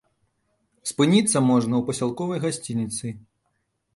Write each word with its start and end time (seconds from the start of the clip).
Спыніцца 0.91 1.37
можна 1.49 1.73
ў 1.77 1.83
пасялковай 1.89 2.39
гасцініцы. 2.45 3.07